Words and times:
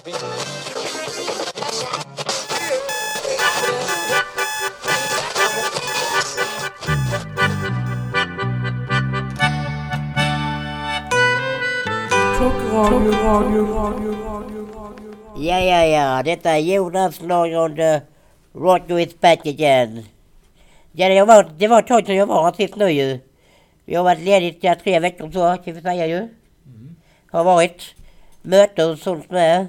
Ja, 0.00 0.12
ja, 15.60 15.84
ja. 15.84 16.22
Detta 16.22 16.50
är 16.50 16.58
Jonas. 16.58 17.20
Uh, 17.20 18.00
Radio 18.54 19.00
is 19.00 19.20
back 19.20 19.46
again. 19.46 20.04
Ja, 20.92 21.08
det 21.08 21.24
var, 21.24 21.50
det 21.58 21.68
var 21.68 21.78
ett 21.78 21.86
tag 21.86 22.06
sedan 22.06 22.16
jag 22.16 22.26
var 22.26 22.44
här 22.44 22.52
sist 22.52 22.76
nu 22.76 22.90
ju. 22.90 23.18
Jag 23.84 24.00
har 24.00 24.04
varit 24.04 24.20
ledig 24.20 24.64
i 24.64 24.74
tre 24.82 25.00
veckor 25.00 25.30
så, 25.30 25.56
kan 25.64 25.74
vi 25.74 25.80
säga 25.80 26.06
ju. 26.06 26.28
Har 27.30 27.44
varit 27.44 27.94
möten 28.42 28.90
och 28.90 28.98
sånt 28.98 29.30
med. 29.30 29.66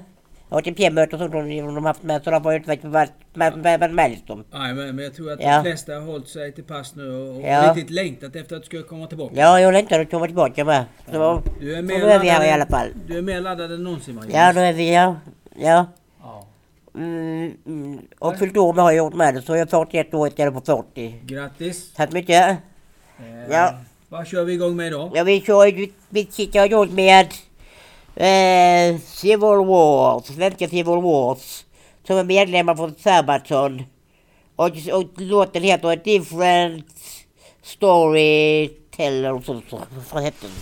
ATP-möten 0.50 1.14
och 1.14 1.20
sånt 1.20 1.32
de 1.32 1.74
har 1.76 1.80
haft 1.82 2.02
med. 2.02 2.24
Så 2.24 2.30
de 2.30 2.44
har 2.44 2.52
inte 2.54 2.88
varit 2.88 3.94
med 3.94 4.10
liksom. 4.10 4.44
Nej, 4.52 4.74
men, 4.74 4.96
men 4.96 5.04
jag 5.04 5.14
tror 5.14 5.32
att 5.32 5.42
Ja. 5.42 5.56
de 5.56 5.62
flesta 5.62 5.94
har 5.94 6.00
hållit 6.00 6.28
sig 6.28 6.52
till 6.52 6.64
pass 6.64 6.94
nu 6.96 7.12
och, 7.12 7.42
Ja. 7.42 7.72
riktigt 7.74 7.90
längtat 7.90 8.36
efter 8.36 8.56
att 8.56 8.62
du 8.62 8.66
ska 8.78 8.88
komma 8.88 9.06
tillbaka. 9.06 9.34
Ja, 9.36 9.60
jag 9.60 9.72
längtar 9.72 10.00
att 10.00 10.10
komma 10.10 10.26
tillbaka 10.26 10.64
med. 10.64 10.84
Så, 11.12 11.42
Du 11.60 11.72
är 11.72 11.76
så 11.76 11.82
mer 11.82 11.98
nu 11.98 12.04
är 12.04 12.18
vi 12.18 12.28
här 12.28 12.44
i 12.44 12.50
alla 12.50 12.66
fall. 12.66 12.88
Du 13.06 13.18
är 13.18 13.22
mer 13.22 13.40
laddad 13.40 13.72
än 13.72 13.84
någonsin 13.84 14.14
Magnus. 14.14 14.34
Ja, 14.34 14.52
nu 14.52 14.60
är 14.60 14.72
vi 14.72 14.88
här. 14.94 15.16
Ja. 15.56 15.86
Ja. 16.22 16.46
Mm, 16.94 17.52
mm. 17.66 17.98
Och 18.18 18.36
fyllt 18.38 18.56
år 18.56 18.72
med 18.72 18.84
har 18.84 18.90
jag 18.90 18.98
gjort 18.98 19.14
med 19.14 19.34
det. 19.34 19.42
Så 19.42 19.52
jag 19.52 19.60
är 19.60 19.66
41 19.66 20.14
år 20.14 20.28
istället 20.28 20.54
för 20.54 20.60
40. 20.60 21.14
Grattis! 21.26 21.92
Tack 21.94 22.08
så 22.10 22.14
mycket. 22.14 22.50
Eh, 23.18 23.50
Ja. 23.50 23.74
Vad 24.08 24.26
kör 24.26 24.44
vi 24.44 24.52
igång 24.52 24.76
med 24.76 24.86
idag? 24.86 25.10
Ja, 25.14 25.24
vi 25.24 25.40
kör 25.40 25.66
ju, 25.66 25.88
vi 26.08 26.26
sitter 26.30 26.64
igång 26.64 26.94
med 26.94 27.26
eh, 28.16 29.00
Civil 29.00 29.64
Wars, 29.66 30.24
svenska 30.26 30.68
Civil 30.68 31.02
Wars, 31.02 31.64
som 32.06 32.16
är 32.18 32.24
medlemmar 32.24 32.74
från 32.74 32.94
Sabaton. 32.98 33.82
Och, 34.56 34.66
och 34.92 35.04
låten 35.16 35.62
heter 35.62 35.88
A 35.92 35.96
Different 36.04 36.86
Storyteller 37.62 39.32
och 39.32 39.44
sånt. 39.44 39.64
så. 39.70 39.80
Vad 40.12 40.22
heter 40.22 40.48
den? 40.48 40.56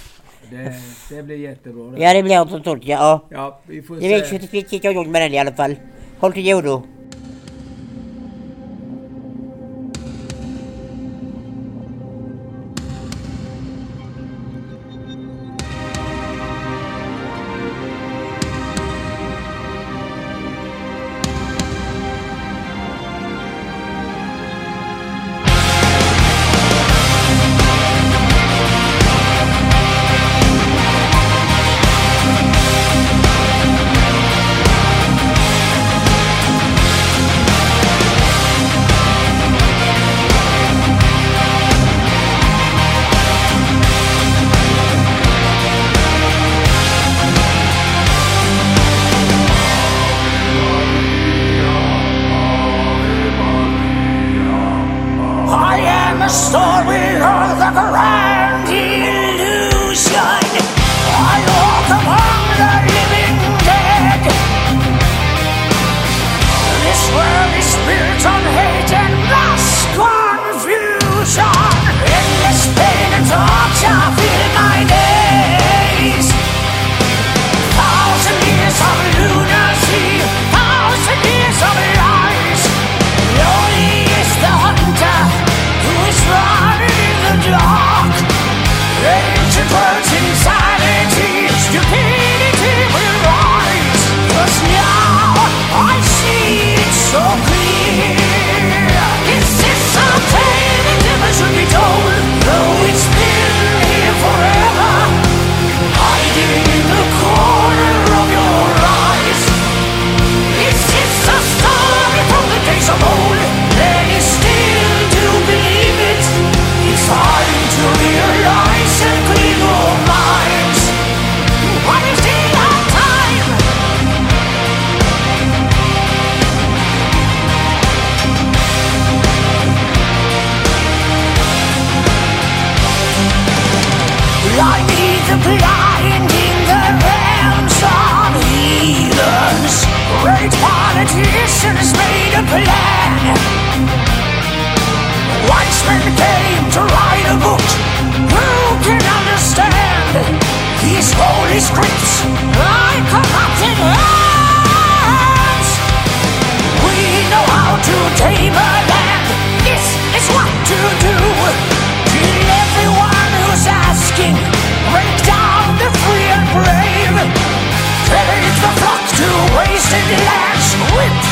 Det, 0.50 0.74
det 1.16 1.22
blir 1.22 1.36
jättebra. 1.36 1.84
Det. 1.90 2.02
Ja, 2.02 2.14
det 2.14 2.22
blir 2.22 2.36
något 2.44 2.64
sånt, 2.64 2.84
ja. 2.84 3.24
Ja, 3.30 3.60
vi 3.66 3.82
får 3.82 3.96
Det 3.96 4.08
vet 4.08 4.28
se. 4.28 4.34
jag 4.34 4.48
vi 4.50 4.64
sitter 4.64 4.90
igång 4.90 5.10
med 5.10 5.22
den 5.22 5.34
i 5.34 5.38
alla 5.38 5.52
fall. 5.52 5.76
Håll 6.20 6.32
till 6.32 6.54
godo. 6.54 6.82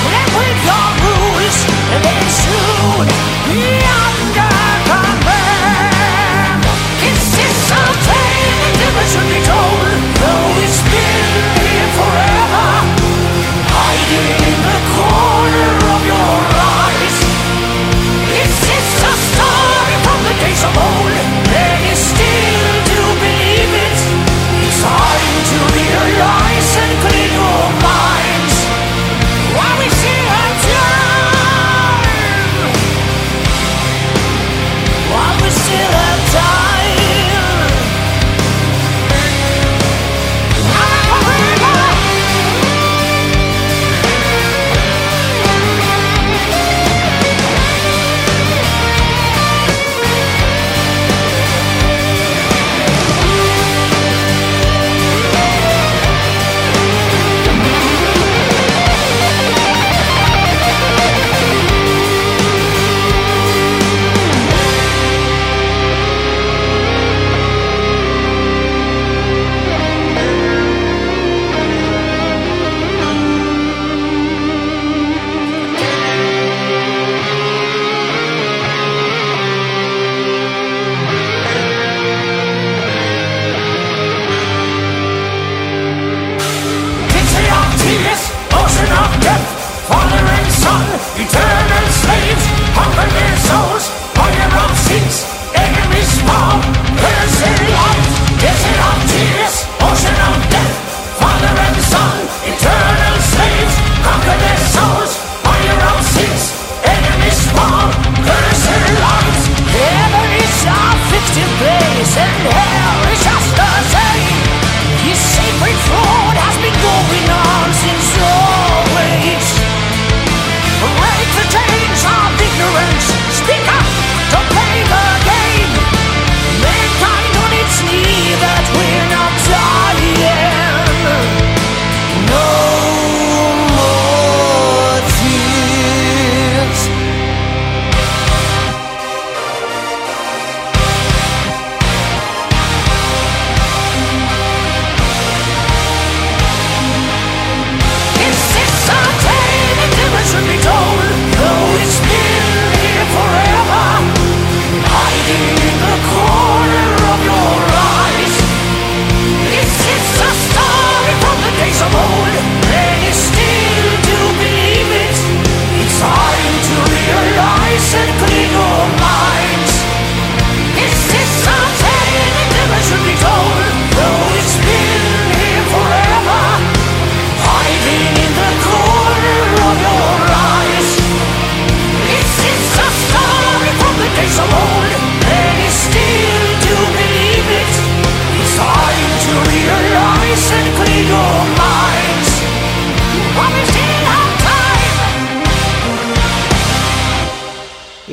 Every 0.05 0.56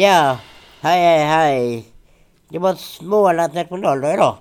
Ja, 0.04 0.40
hej 0.82 1.00
hej 1.02 1.26
hej. 1.26 1.86
Det 2.50 2.60
var 2.60 2.74
Smålands 2.76 3.56
nationaldag 3.56 4.14
idag. 4.14 4.36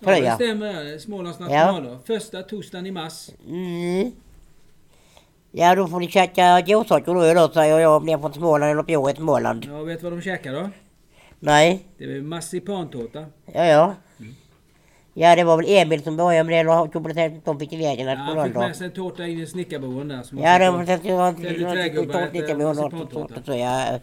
Ja, 0.00 0.20
det 0.20 0.34
stämmer. 0.34 0.98
Smålands 0.98 1.38
nationaldag. 1.38 1.98
Första 2.06 2.42
torsdagen 2.42 2.86
i 2.86 2.90
mars. 2.90 3.30
Mm. 3.48 4.12
Ja, 5.50 5.74
då 5.74 5.88
får 5.88 6.00
ni 6.00 6.08
käka 6.08 6.60
godsaker 6.60 7.14
då 7.14 7.26
idag 7.26 7.52
säger 7.52 7.78
jag 7.78 7.96
om 7.96 8.06
ni 8.06 8.12
är 8.12 8.18
från 8.18 8.32
Småland 8.34 8.70
eller 8.72 8.82
bor 8.82 9.10
i 9.10 9.14
Småland. 9.14 9.64
Ja, 9.70 9.82
vet 9.82 10.00
du 10.00 10.04
vad 10.10 10.18
de 10.18 10.22
käkar 10.22 10.52
då? 10.52 10.70
Nej, 11.40 11.80
Det 11.98 12.04
är 12.04 12.22
marsipantårta. 12.22 13.24
ja 13.52 13.64
ja. 13.64 13.94
Ja, 15.14 15.36
det 15.36 15.44
var 15.44 15.56
väl 15.56 15.66
Emil 15.68 16.02
som 16.02 16.16
började 16.16 16.44
med 16.44 16.54
det 16.54 16.60
eller 16.60 16.92
chokladen 16.92 17.40
de 17.44 17.58
fick 17.58 17.72
iväg 17.72 18.00
en 18.00 18.06
Ja, 18.06 18.14
han 18.14 18.44
fick 18.46 18.56
med 18.56 18.76
sig 18.76 18.86
en 18.86 18.92
tårta 18.92 19.26
in 19.26 19.40
i 19.40 19.46
snickarboden 19.46 20.08
där. 20.08 20.24
Ja, 20.42 20.58
det 20.58 20.70
var 20.70 20.84
på. 22.90 23.28
det 23.42 24.00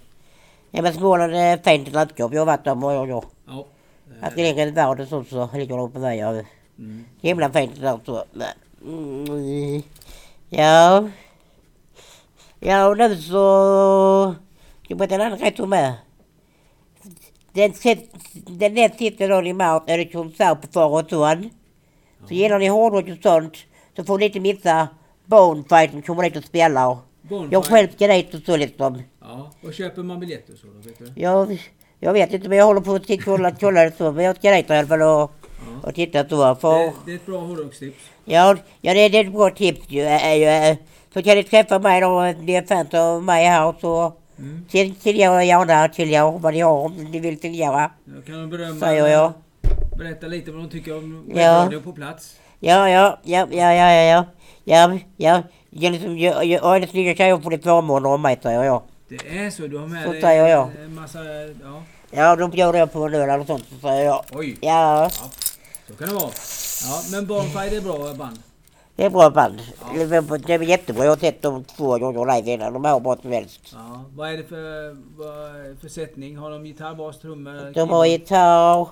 men 0.81 0.93
Småland 0.93 1.35
är 1.35 1.53
ett 1.53 1.63
fint 1.63 1.91
landskap. 1.91 2.33
Jag 2.33 2.41
har 2.41 2.45
varit 2.45 2.63
där 2.63 2.75
många 2.75 2.95
gånger. 2.95 3.23
Ja. 3.47 3.65
Att 4.21 4.35
det 4.35 4.43
ligger 4.43 4.67
i 4.67 4.71
världen 4.71 5.07
så 5.07 5.23
så 5.23 5.49
ligger 5.53 5.77
de 5.77 5.91
på. 5.91 5.99
Ja. 5.99 6.29
Mm. 6.79 7.05
Himla 7.21 7.49
fint 7.51 7.81
där 7.81 7.99
så. 8.05 8.23
Mm. 8.85 9.81
Ja. 10.49 11.09
Ja 12.59 12.87
och 12.87 12.97
nu 12.97 13.15
så... 13.17 14.35
Jag 14.87 15.11
en 15.11 15.21
annan 15.21 15.39
rätt 15.39 15.59
om 15.59 15.69
med. 15.69 15.93
Den, 17.53 17.73
den 18.33 18.73
näst 18.73 18.97
sista 18.97 19.27
dagen 19.27 19.47
i 19.47 19.53
mars 19.53 19.83
är 19.87 19.97
det 19.97 20.05
konsert 20.05 20.61
på 20.61 20.67
Far 20.67 20.89
och 20.89 21.09
Son. 21.09 21.49
Så 22.27 22.33
gillar 22.33 22.59
ni 22.59 22.67
hårdrock 22.67 23.07
och 23.07 23.23
sånt 23.23 23.57
så 23.95 24.03
får 24.03 24.19
ni 24.19 24.25
inte 24.25 24.39
missa 24.39 24.87
Bonefight 25.25 25.91
som 25.91 26.01
kommer 26.01 26.23
dit 26.23 26.37
och 26.37 26.43
spelar. 26.43 26.97
Bonfire. 27.21 27.49
Jag 27.51 27.65
själv 27.65 27.87
ska 27.91 28.07
dit 28.07 28.33
och 28.33 28.41
så 28.45 28.57
liksom. 28.57 29.01
Ja, 29.37 29.67
och 29.67 29.73
köper 29.73 30.03
man 30.03 30.19
biljetter 30.19 30.53
så 30.61 30.67
då, 30.67 30.89
vet 30.89 30.99
du? 31.15 31.21
Jag, 31.21 31.61
jag 31.99 32.13
vet 32.13 32.33
inte 32.33 32.49
men 32.49 32.57
jag 32.57 32.65
håller 32.65 32.81
på 32.81 32.95
att 32.95 33.23
kolla, 33.25 33.51
kolla 33.51 33.83
det 33.83 33.97
så. 33.97 34.11
Men 34.11 34.25
jag 34.25 34.35
ska 34.35 34.51
dit 34.51 34.69
i 34.69 34.73
alla 34.73 34.87
fall 34.87 35.01
och, 35.01 35.31
Ja. 35.81 35.87
och 35.87 35.95
titta 35.95 36.29
så. 36.29 36.55
För, 36.55 36.79
Det, 36.79 36.93
det 37.05 37.11
är 37.11 37.15
ett 37.15 37.25
bra 37.25 37.39
hårdrockstips. 37.39 38.03
ja, 38.25 38.55
ja 38.81 38.93
det, 38.93 39.09
det 39.09 39.17
är 39.17 39.25
ett 39.25 39.33
bra 39.33 39.49
tips 39.49 39.85
ju. 39.89 40.01
Är, 40.01 40.77
så 41.13 41.21
kan 41.23 41.35
ni 41.37 41.43
träffa 41.43 41.79
mig 41.79 42.01
då 42.01 42.07
och 42.07 42.35
bli 42.35 42.61
fans 42.67 42.93
av 42.93 43.23
mig 43.23 43.45
här 43.45 43.73
så 43.81 44.13
Mm. 44.39 44.65
till, 44.69 44.95
till 44.95 45.19
jag 45.19 45.45
gärna 45.45 45.87
till 45.87 46.11
jag 46.11 46.39
vad 46.39 46.53
ni 46.53 46.59
har 46.59 46.71
om 46.85 46.93
ni 47.11 47.19
vill 47.19 47.39
till 47.39 47.59
jag. 47.59 47.89
Jag 48.15 48.25
kan 48.25 48.49
berömma... 48.49 48.79
Säger 48.79 49.07
jag. 49.07 49.33
Berätta 49.97 50.27
lite 50.27 50.51
vad 50.51 50.61
de 50.63 50.69
tycker 50.69 50.97
om 50.97 51.31
Ja. 51.35 51.41
radio 51.65 51.81
på 51.81 51.91
plats. 51.91 52.35
Ja, 52.59 52.89
ja, 52.89 53.19
ja, 53.23 53.47
ja, 53.51 53.73
ja, 53.73 53.91
ja, 53.91 54.23
ja, 54.23 54.23
ja, 54.75 55.03
ja. 55.17 55.43
Jag 55.69 55.91
liksom, 55.91 56.17
jag, 56.17 56.45
jag, 56.45 56.63
jag, 56.63 56.81
det 56.81 56.87
snygga 56.87 57.15
tjejer 57.15 57.37
får 57.37 57.51
lite 57.51 57.63
förmåner 57.63 58.09
om 58.09 58.21
mig 58.21 58.39
säger 58.43 58.63
jag. 58.63 58.81
Det 59.17 59.37
är 59.37 59.49
så? 59.49 59.67
Du 59.67 59.77
har 59.77 59.87
med 59.87 60.03
Så 60.05 60.11
dig 60.11 60.21
säger 60.21 60.47
jag. 60.47 60.69
en 60.85 60.95
massa... 60.95 61.19
Ja. 61.63 61.83
Ja, 62.11 62.35
då 62.35 62.47
bjuder 62.47 62.79
jag 62.79 62.93
på 62.93 62.99
en 63.03 63.13
öl 63.13 63.29
eller 63.29 63.45
sånt 63.45 63.65
så 63.69 63.87
säger 63.87 64.05
jag. 64.05 64.23
Oj, 64.31 64.57
Ja, 64.61 65.09
så 65.87 65.93
kan 65.95 66.07
det 66.07 66.13
vara. 66.13 66.29
Ja, 66.83 67.01
men 67.11 67.25
Bonfire 67.27 67.77
är 67.77 67.81
bra 67.81 68.13
band. 68.13 68.39
det 68.95 69.03
är 69.05 69.09
bra 69.09 69.29
band. 69.29 69.59
Ja. 69.81 70.05
Det 70.05 70.15
är- 70.15 70.47
Det 70.47 70.53
är 70.53 70.59
jättebra. 70.61 71.03
Jag 71.03 71.11
har 71.11 71.17
sett 71.17 71.41
dem 71.41 71.63
två 71.63 71.97
gånger 71.97 72.35
live 72.35 72.51
innan. 72.53 72.73
De 72.73 72.85
hur 72.85 72.99
bra 72.99 73.17
som 73.21 73.31
helst. 73.31 73.59
Ja, 73.73 74.05
vad 74.15 74.29
är 74.33 74.37
det 74.37 74.43
för, 74.43 74.97
vad 75.17 75.79
för 75.81 75.87
sättning? 75.89 76.37
Har 76.37 76.51
de 76.51 76.65
gitarr, 76.65 76.95
bas, 76.95 77.19
trummor? 77.19 77.71
De 77.73 77.89
har 77.89 78.05
gitarr, 78.05 78.87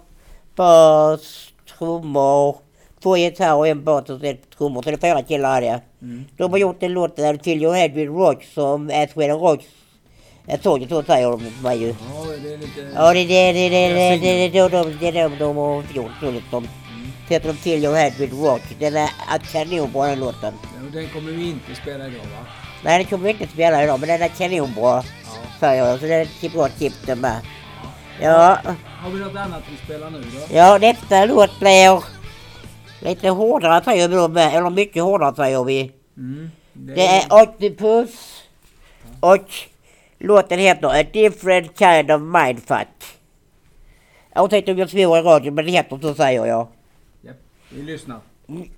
bas, 0.56 1.48
trummor, 1.78 2.56
två 3.04 3.16
gitarrer 3.16 3.56
och 3.56 3.68
en 3.68 3.84
bas 3.84 4.10
och 4.10 4.24
ett 4.24 4.50
trummor. 4.58 4.82
Så 4.82 4.90
det 4.92 5.04
är 5.04 5.14
fyra 5.14 5.22
killar 5.24 5.58
är 5.58 5.62
det. 5.62 5.82
Mm. 6.02 6.26
De 6.38 6.52
har 6.52 6.58
gjort 6.58 6.84
en 6.84 6.94
låt 6.94 7.16
där 7.16 7.38
Till 7.38 7.62
Your 7.64 7.74
Head 7.74 7.88
With 7.90 8.12
Rock 8.12 8.44
som 8.44 8.90
är 8.90 9.08
Sweden 9.08 9.40
Rocks 9.40 9.66
ett 10.54 10.64
sång, 10.64 10.88
så 10.90 11.04
säger 11.04 11.30
de 11.30 11.40
till 11.40 11.64
mig 11.64 11.82
ju. 11.82 11.88
Ja, 11.88 12.26
det 12.44 12.54
är 12.54 12.58
lite... 12.58 12.92
Ja, 12.96 13.14
det 13.14 13.20
är 13.20 13.54
det, 13.54 13.70
det, 13.70 13.70
det, 13.70 14.18
det, 14.18 14.18
det, 14.18 14.50
det, 14.50 14.70
de, 14.70 14.98
det, 15.00 15.12
de, 15.12 15.38
de 15.40 15.58
har 15.58 15.84
gjort 15.94 16.12
så 16.20 16.32
liksom. 16.32 16.68
Sätter 17.28 17.48
de 17.48 17.58
Till 17.58 17.84
Your 17.84 17.96
Head 17.96 18.12
With 18.20 18.36
Rock. 18.36 18.62
Den 18.80 18.96
är 18.96 19.10
kanonbra 19.52 20.08
den 20.08 20.20
låten. 20.20 20.54
Den 20.94 21.10
kommer 21.10 21.32
vi 21.32 21.50
inte 21.50 21.76
spela 21.76 22.08
idag 22.08 22.20
va? 22.20 22.46
Nej, 22.84 22.98
den 22.98 23.08
kommer 23.08 23.24
vi 23.24 23.30
inte 23.30 23.48
spela 23.48 23.84
idag, 23.84 24.00
men 24.00 24.10
den 24.10 24.22
är 24.22 24.28
kanonbra. 24.28 24.82
Ja. 24.84 25.04
Säger 25.60 25.86
jag, 25.86 26.00
så 26.00 26.06
det 26.06 26.14
är 26.14 26.22
ett 26.42 26.54
bra 26.54 26.68
tips 26.68 27.02
den 27.06 27.20
med. 27.20 27.42
Ja, 28.22 28.58
Har 29.04 29.12
vi 29.12 29.20
något 29.20 29.36
annat 29.36 29.64
vi 29.72 29.78
spelar 29.86 30.10
nu 30.10 30.22
då? 30.22 30.56
ja 30.56 30.78
nästa 30.78 31.26
låt 31.26 31.60
blir 31.60 32.04
lite 33.00 33.30
hårdare 33.30 33.84
säger 33.84 34.08
vi 34.08 34.16
då 34.16 34.28
med, 34.28 34.56
eller 34.56 34.70
mycket 34.70 35.04
hårdare 35.04 35.36
säger 35.36 35.64
vi. 35.64 35.92
Mm. 36.18 36.52
Det 36.74 37.08
är 37.08 37.34
Octopus 37.34 38.44
och 39.20 39.52
låten 40.24 40.60
heter 40.60 40.88
A 40.88 41.04
Different 41.14 41.78
Kind 41.78 42.12
of 42.12 42.22
Mindfuck. 42.22 42.88
Jag 44.34 44.50
tänkte 44.50 44.72
om 44.72 44.78
jag 44.78 44.90
svor 44.90 45.18
i 45.18 45.22
radio 45.22 45.52
men 45.52 45.66
det 45.66 45.72
heter 45.72 46.00
så 46.02 46.14
säger 46.14 46.46
jag. 46.46 46.68
Japp, 47.22 47.36
vi 47.70 47.82
lyssnar. 47.82 48.20
Det 48.48 48.70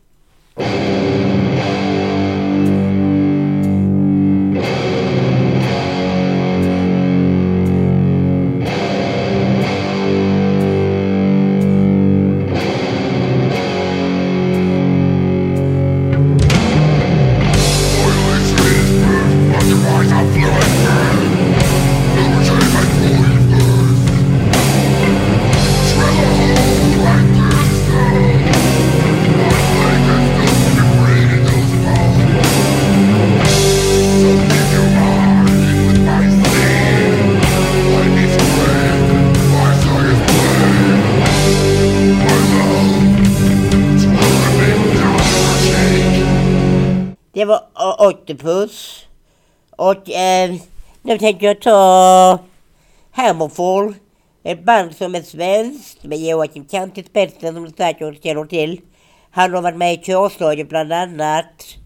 Octopus. 48.33 49.05
Och 49.75 50.09
eh, 50.09 50.55
nu 51.01 51.17
tänker 51.17 51.47
jag 51.47 51.61
ta 51.61 52.39
Hammerfall. 53.11 53.93
Ett 54.43 54.63
band 54.63 54.95
som 54.95 55.15
är 55.15 55.21
svenskt 55.21 56.03
med 56.03 56.17
Joakim 56.19 56.65
Kant 56.65 56.97
i 56.97 57.03
spetsen 57.03 57.53
som 57.53 57.63
du 57.63 57.71
säkert 57.77 58.23
känner 58.23 58.45
till. 58.45 58.81
Han 59.31 59.53
har 59.53 59.61
varit 59.61 59.77
med 59.77 59.93
i 59.93 59.97
Körslaget 59.97 60.69
bland 60.69 60.93
annat. 60.93 61.77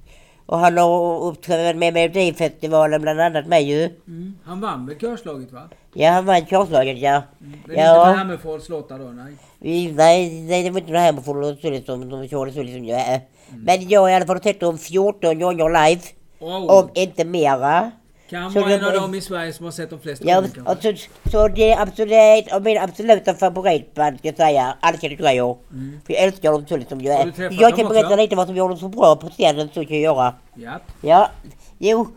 Och 0.45 0.59
han 0.59 0.77
har 0.77 1.19
uppträtt 1.23 1.75
med 1.77 1.93
Melodifestivalen 1.93 3.01
bland 3.01 3.21
annat 3.21 3.47
med 3.47 3.63
ju. 3.63 3.83
Mm. 4.07 4.35
Han 4.43 4.61
vann 4.61 4.85
väl 4.85 4.97
körslaget 4.99 5.51
va? 5.51 5.69
Ja, 5.93 6.09
han 6.11 6.25
vann 6.25 6.45
Körslaget 6.45 6.97
ja. 6.97 7.23
Men 7.39 7.53
inte 7.53 7.71
Ja. 7.73 8.05
med 8.05 8.17
Hammerfalls 8.17 8.69
låtar 8.69 8.99
då? 8.99 9.05
Nej. 9.05 9.33
Vi, 9.59 9.91
nej, 9.91 10.41
nej, 10.41 10.63
det 10.63 10.69
var 10.69 10.79
inte 10.79 10.91
det 10.91 11.11
med 11.11 11.25
Follow 11.25 11.55
så 11.61 11.69
liksom, 11.69 12.09
de 12.09 12.27
körde 12.27 12.51
så 12.53 12.63
liksom. 12.63 12.85
Ja. 12.85 13.19
Men 13.55 13.89
jag 13.89 14.01
har 14.01 14.09
i 14.09 14.13
alla 14.15 14.25
fall 14.25 14.41
sett 14.41 14.59
dem 14.59 14.77
14 14.77 15.39
gånger 15.39 15.87
live. 15.89 16.01
Wow. 16.39 16.69
Om 16.69 16.89
inte 16.93 17.25
mera. 17.25 17.91
kan 18.29 18.51
så 18.51 18.61
vara 18.61 18.73
en 18.73 18.85
av 18.85 18.93
dem 18.93 19.15
i 19.15 19.21
Sverige 19.21 19.53
som 19.53 19.65
har 19.65 19.71
sett 19.71 19.89
de 19.89 19.99
flesta 19.99 20.25
Ja, 20.27 20.35
gånger 20.35 20.49
kanske. 20.55 20.89
alltså, 20.89 21.07
så 21.31 21.47
det 21.47 21.71
är 21.71 21.81
absolut, 21.81 22.51
av 22.51 22.63
mina 22.63 22.81
absoluta 22.81 23.33
favoritband 23.33 24.19
ska 24.19 24.27
jag 24.27 24.37
säga. 24.37 24.77
Alla 24.79 24.97
tröjor. 24.97 25.57
Mm. 25.71 25.99
För 26.05 26.13
jag 26.13 26.23
älskar 26.23 26.51
dem 26.51 26.67
så 26.67 26.77
liksom. 26.77 27.01
Jag, 27.01 27.27
jag 27.51 27.75
kan 27.75 27.87
berätta 27.87 28.07
också? 28.07 28.15
lite 28.15 28.35
vad 28.35 28.47
som 28.47 28.55
gjorde 28.55 28.73
dem 28.73 28.79
så 28.79 28.87
bra 28.87 29.15
på 29.15 29.29
scenen. 29.29 29.69
Så 29.73 29.85
kan 29.85 30.01
jag 30.01 30.15
göra. 30.15 30.33
Japp. 30.55 30.81
Ja, 31.01 31.29
jo, 31.77 32.07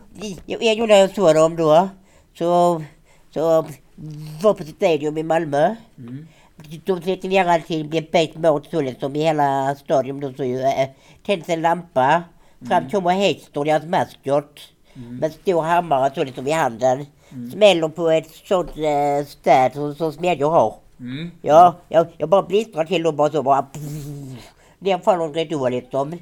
gång 0.77 0.87
när 0.87 0.95
jag 0.99 1.15
såg 1.15 1.35
dem 1.35 1.55
då. 1.55 1.89
Så, 2.37 2.81
så 3.33 3.65
var 4.41 4.53
på 4.53 4.63
Stadium 4.63 5.17
i 5.17 5.23
Malmö. 5.23 5.75
Mm. 5.97 6.27
De 6.85 7.01
ner 7.27 7.45
allting, 7.45 7.89
blir 7.89 8.07
bäst 8.11 8.35
mot 8.35 8.69
så 8.71 8.81
liksom 8.81 9.15
i 9.15 9.23
hela 9.23 9.75
stadion. 9.75 10.19
Då 10.19 10.33
så 10.33 10.43
ju, 10.43 10.61
äh, 10.61 10.89
tänds 11.25 11.49
en 11.49 11.61
lampa. 11.61 12.23
Fram 12.67 12.89
kommer 12.89 13.11
Hector, 13.11 13.65
deras 13.65 13.85
maskot. 13.85 14.59
Med 14.93 15.31
stor 15.31 15.61
hammare 15.61 16.11
så 16.15 16.23
liksom 16.23 16.47
i 16.47 16.51
handen. 16.51 17.05
Smäller 17.53 17.87
på 17.87 18.09
ett 18.09 18.27
sånt 18.47 18.69
äh, 18.77 19.25
städ 19.27 19.73
som, 19.73 19.95
som 19.95 20.13
smedjor 20.13 20.49
har. 20.49 20.75
Mm. 20.99 21.31
Ja, 21.41 21.75
jag, 21.89 22.07
jag 22.17 22.29
bara 22.29 22.43
blixtrar 22.43 22.85
till 22.85 23.07
och 23.07 23.13
bara 23.13 23.29
så 23.31 23.43
bara... 23.43 23.65
Ner 24.79 24.97
faller 24.99 25.27
rätt 25.27 25.71
liksom. 25.71 26.17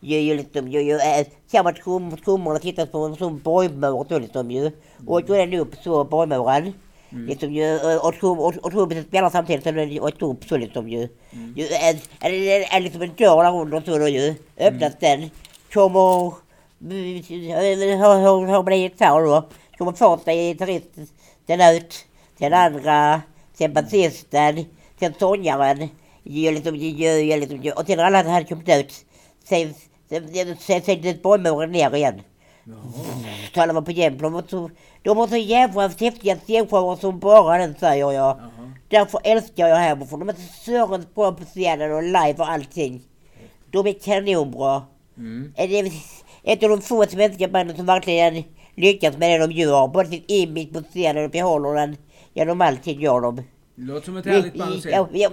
Ju, 0.00 0.18
ju, 0.20 0.34
liksom, 0.36 0.68
ju, 0.68 0.82
ju, 0.82 0.94
äh, 0.94 1.26
ser 1.46 1.62
man 1.62 1.74
trum, 1.74 2.16
trummorna 2.24 2.58
tittar 2.58 2.86
på 2.86 2.98
en 2.98 3.16
sån 3.16 3.38
borgmur 3.38 4.04
så 4.08 4.18
liksom 4.18 4.50
ju. 4.50 4.70
Och 5.06 5.22
då 5.26 5.34
är 5.34 5.46
den 5.46 5.60
upp 5.60 5.74
så 5.84 6.04
borgmuren. 6.04 6.72
Liksom 7.28 7.52
ju, 7.52 7.74
och, 7.74 8.06
och, 8.08 8.14
trum- 8.14 8.38
och, 8.38 8.56
och 8.56 8.72
trummisen 8.72 9.04
spelar 9.04 9.30
samtidigt 9.30 9.62
som 9.64 9.74
den 9.74 9.90
ett 10.08 10.22
upp 10.22 10.44
så 10.44 10.56
liksom 10.56 10.88
ju. 10.88 11.08
ju 11.56 11.64
är, 11.64 11.96
är, 12.20 12.32
är, 12.32 12.76
är 12.76 12.80
liksom 12.80 13.02
en 13.02 13.12
dörr 13.18 13.42
där 13.44 13.56
under 13.60 13.80
så 13.80 13.98
då 13.98 14.08
ju. 14.08 14.34
Öppnas 14.58 14.92
den. 15.00 15.30
Kommer... 15.74 16.32
Har, 17.98 18.20
har, 18.20 18.46
har 18.46 18.62
man 18.62 18.72
en 18.72 18.80
gitarr 18.80 19.24
då. 19.24 19.48
Kommer 19.78 19.92
första 19.92 20.32
gitarrist 20.32 20.94
sen 21.46 21.60
ut, 21.60 22.06
sen 22.38 22.52
andra, 22.52 23.22
sen 23.54 23.72
basisten, 23.72 24.64
sen 25.00 25.14
sångaren, 25.18 25.88
ju 26.22 26.50
liksom, 26.50 26.76
ju, 26.76 27.08
ju, 27.08 27.36
liksom, 27.40 27.72
och 27.76 27.86
sen 27.86 28.00
alla 28.00 28.22
hade 28.22 28.44
kommit 28.44 28.68
ut, 28.68 28.92
sen, 29.44 29.74
sen, 30.08 30.28
sen, 30.34 30.56
sen, 30.60 30.82
sen 30.82 31.02
det 31.02 31.22
bollmuren 31.22 31.72
ner 31.72 31.94
igen. 31.94 32.20
Alla 33.56 33.72
var 33.72 33.82
på 33.82 33.92
Jämtland. 33.92 34.34
De 35.02 35.16
var 35.16 35.26
så, 35.26 35.36
jävla 35.36 35.88
häftiga 35.88 36.36
scenshower 36.36 36.96
som 36.96 37.18
bara 37.18 37.58
den 37.58 37.74
säger 37.80 38.12
jag. 38.12 38.40
Därför 38.88 39.20
älskar 39.24 39.68
jag 39.68 39.76
Hammerfall. 39.76 40.18
De 40.18 40.28
är 40.28 40.32
så 40.32 40.62
sörens 40.64 41.14
bra 41.14 41.32
på 41.32 41.44
scenen 41.44 41.92
och 41.92 42.02
live 42.02 42.34
och 42.38 42.50
allting. 42.50 43.02
De 43.70 43.86
är 43.86 43.92
kanonbra. 43.92 44.82
Mm. 45.18 45.52
Det 45.56 45.78
är 45.78 45.92
ett 46.42 46.62
av 46.62 46.68
de 46.68 46.80
få 46.80 47.04
svenska 47.06 47.48
banden 47.48 47.76
som 47.76 47.86
verkligen 47.86 48.44
lyckas 48.74 49.16
med 49.16 49.40
det 49.40 49.46
de 49.46 49.52
gör. 49.52 49.88
Både 49.88 50.08
sitt 50.08 50.24
image 50.30 50.72
på 50.72 50.80
scenen 50.80 51.24
och 51.24 51.30
behåller 51.30 51.74
den 51.74 51.96
genom 52.34 52.60
allting 52.60 53.00
gör 53.00 53.20
de. 53.20 53.42
Låter 53.76 54.04
som 54.04 54.16
ett 54.16 54.26
härligt 54.26 54.58
band 54.58 54.74
att 54.74 54.82
se. 54.82 54.90
Ja, 54.90 55.08
ja, 55.12 55.28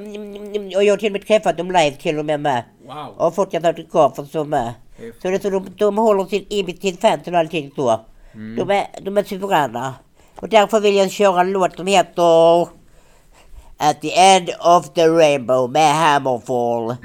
och 0.78 0.84
jag 0.84 0.94
har 0.94 0.98
till 0.98 1.08
och 1.08 1.12
med 1.12 1.28
träffat 1.28 1.58
dem 1.58 1.68
live 1.68 1.92
till 1.92 2.20
och 2.20 2.26
med 2.26 2.40
med. 2.40 2.64
Wow. 2.86 3.08
Och 3.18 3.36
fått 3.36 3.54
ett 3.54 3.66
autografer 3.66 4.24
som 4.24 4.50
med. 4.50 4.74
Häftigt. 4.98 5.22
Så 5.22 5.28
det 5.28 5.36
är 5.36 5.40
så 5.40 5.50
de, 5.50 5.66
de 5.78 5.98
håller 5.98 6.26
sin 6.26 6.46
image 6.50 6.80
till 6.82 6.98
fansen 6.98 7.34
och 7.34 7.40
allting 7.40 7.72
så. 7.76 8.00
Mm. 8.34 8.56
De 8.56 8.76
är, 8.76 8.88
de 9.02 9.18
är 9.18 9.24
suveräna. 9.24 9.94
Och 10.36 10.50
därför 10.50 10.80
vill 10.80 10.96
jag 10.96 11.12
köra 11.12 11.42
en 11.42 11.52
låt 11.52 11.76
som 11.76 11.88
heter 11.88 12.62
At 13.78 14.02
the 14.02 14.20
end 14.20 14.50
of 14.60 14.94
the 14.94 15.08
rainbow 15.08 15.72
med 15.72 15.96
Hammerfall. 15.96 16.96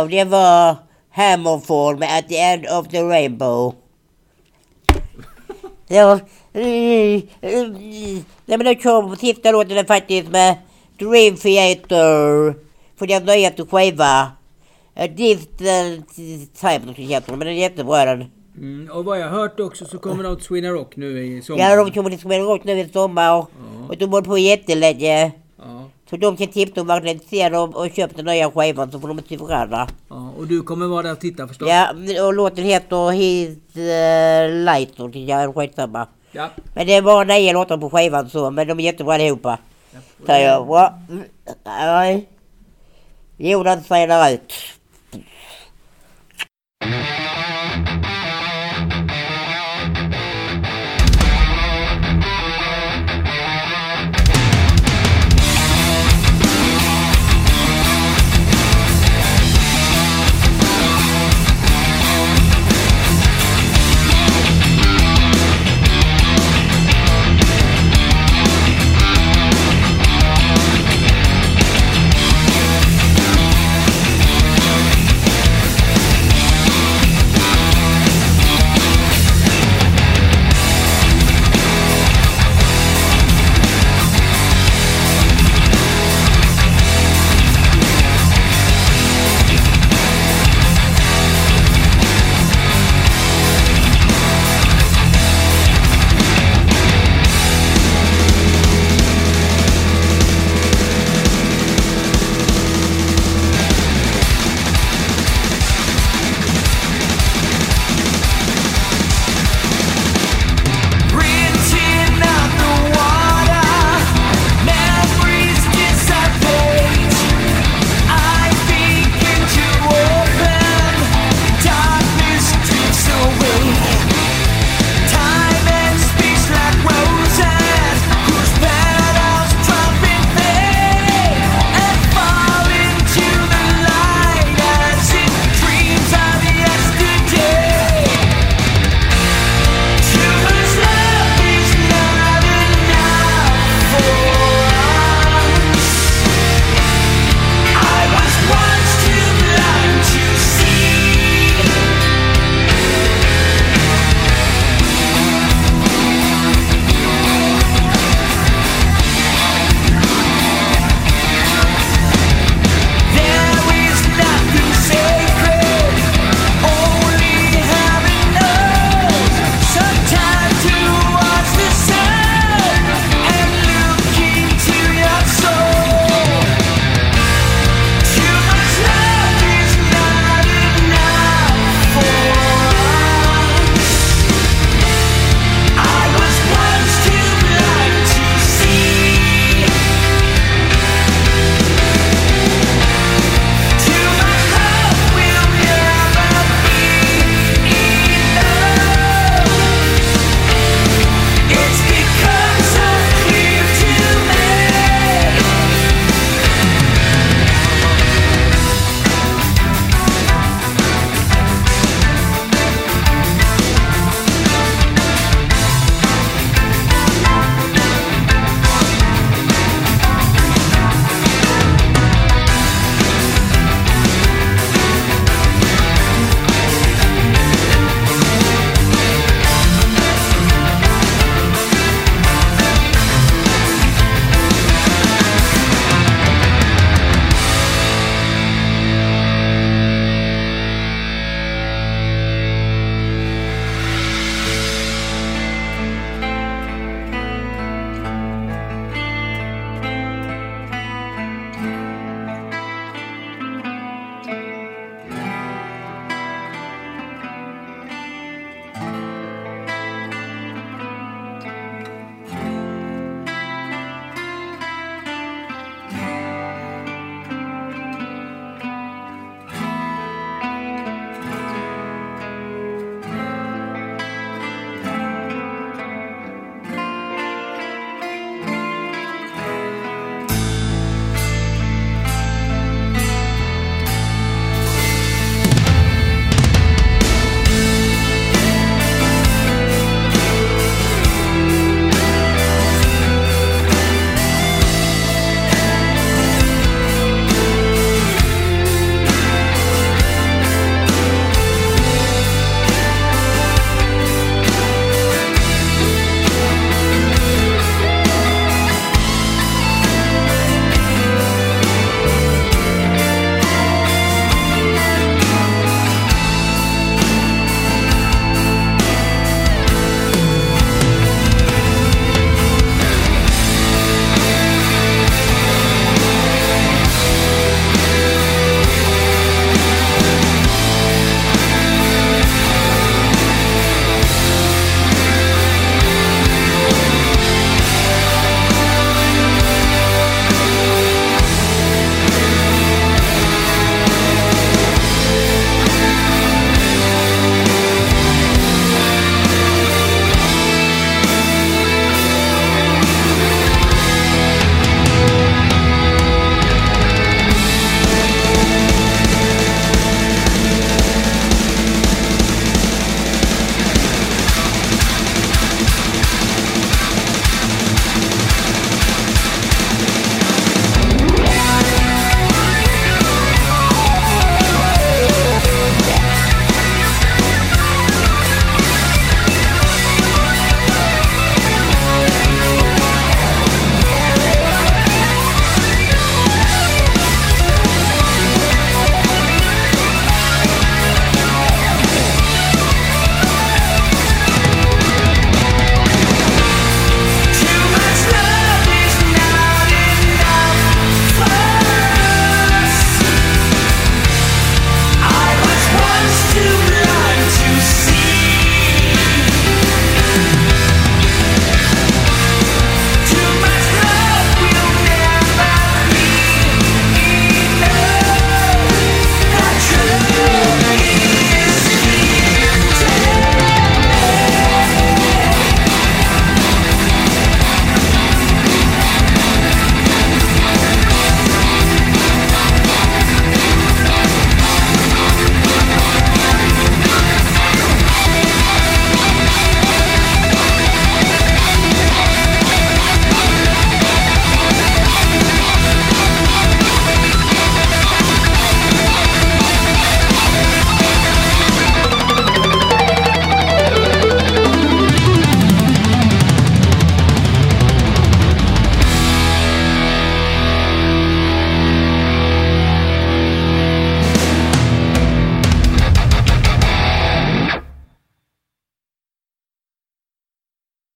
Ja, 0.00 0.06
det 0.06 0.24
var 0.24 0.76
Hammerfall 1.10 1.98
med 1.98 2.08
At 2.18 2.28
the 2.28 2.36
end 2.36 2.66
of 2.66 2.88
the 2.88 3.02
rainbow. 3.02 3.74
Ja. 5.88 6.18
mm, 6.52 7.22
mm, 7.40 8.24
Nej 8.46 8.58
men 8.58 8.64
då 8.64 8.74
kom 8.74 9.16
sista 9.16 9.50
låten 9.50 9.86
faktiskt 9.86 10.30
med 10.30 10.54
Dream 10.98 11.36
Theater. 11.36 12.54
För 12.96 13.06
deras 13.06 13.22
nyaste 13.22 13.66
skiva. 13.66 14.30
Distant 15.16 16.14
Time 16.60 16.92
heter 16.96 17.30
den, 17.30 17.38
men 17.38 17.46
den 17.46 17.56
är 17.56 17.60
jättebra 17.60 18.04
den. 18.04 18.24
Mm, 18.56 18.90
och 18.90 19.04
vad 19.04 19.20
jag 19.20 19.28
hört 19.28 19.60
också 19.60 19.84
så 19.84 19.98
kommer 19.98 20.24
de 20.24 20.36
till 20.36 20.44
Sweden 20.44 20.72
Rock 20.72 20.96
nu 20.96 21.26
i 21.26 21.42
sommar. 21.42 21.60
Ja, 21.60 21.84
de 21.84 21.90
kommer 21.90 22.10
till 22.10 22.20
Sweden 22.20 22.46
Rock 22.46 22.64
nu 22.64 22.80
i 22.80 22.88
sommar. 22.88 23.38
Och, 23.38 23.50
och 23.88 23.96
de 23.96 24.06
håller 24.06 24.26
på 24.26 24.38
jättelänge. 24.38 25.32
Ja, 26.10 26.16
Så 26.16 26.16
de 26.16 26.36
kan 26.36 26.46
tipsa 26.46 26.80
om 26.80 26.90
att 26.90 27.24
se 27.30 27.48
dem 27.48 27.70
och 27.70 27.90
köpa 27.90 28.16
den 28.16 28.24
nya 28.24 28.50
skivan 28.50 28.90
så 28.92 29.00
får 29.00 29.08
de 29.08 29.22
se 29.28 29.36
varandra. 29.36 29.88
ja, 30.08 30.32
och 30.38 30.46
du 30.46 30.62
kommer 30.62 30.86
vara 30.86 31.02
där 31.02 31.12
och 31.12 31.20
titta 31.20 31.48
förstås? 31.48 31.68
Ja, 31.68 31.90
och 32.26 32.34
låten 32.34 32.64
heter 32.64 33.10
His 33.10 33.58
uh, 33.76 34.64
Light 34.64 34.98
någonting, 34.98 35.26
ja 35.26 35.52
skitsamma. 35.52 36.06
Ja. 36.32 36.48
Men 36.74 36.86
det 36.86 36.94
är 36.94 37.02
bara 37.02 37.24
nio 37.24 37.52
låtar 37.52 37.78
på 37.78 37.90
skivan 37.90 38.30
så, 38.30 38.50
men 38.50 38.68
de 38.68 38.80
är 38.80 38.84
jättebra 38.84 39.14
allihopa. 39.14 39.58
Säger 40.26 40.48
jag. 40.48 40.92
Mm. 41.08 42.22
Jonas 43.36 43.86
säger 43.86 44.34
ut. 44.34 44.52